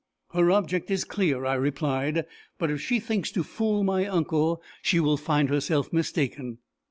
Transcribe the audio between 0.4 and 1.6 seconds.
object is clear," I